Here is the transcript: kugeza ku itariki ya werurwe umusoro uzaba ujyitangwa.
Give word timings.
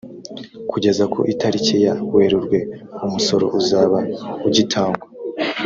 kugeza 0.71 1.03
ku 1.13 1.19
itariki 1.33 1.75
ya 1.85 1.93
werurwe 2.13 2.57
umusoro 3.05 3.45
uzaba 3.59 3.97
ujyitangwa. 4.47 5.05